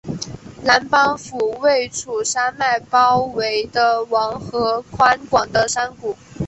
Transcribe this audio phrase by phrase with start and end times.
[0.63, 6.17] 南邦府位处山脉包围的王河宽广的山谷。